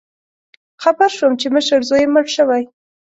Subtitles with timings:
[0.83, 2.63] خبر شوم چې مشر زوی یې مړ شوی